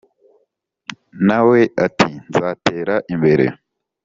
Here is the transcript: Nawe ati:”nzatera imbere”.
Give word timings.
Nawe 1.27 1.61
ati:”nzatera 1.85 2.95
imbere”. 3.13 3.45